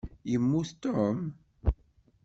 [0.31, 1.17] Yemmut Tom?